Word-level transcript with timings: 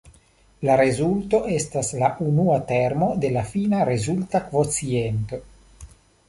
La 0.67 0.75
rezulto 0.79 1.41
estas 1.57 1.91
la 2.03 2.09
unua 2.29 2.55
termo 2.71 3.11
de 3.27 3.31
la 3.37 3.45
fina 3.51 3.83
rezulta 3.91 4.43
kvociento. 4.49 5.41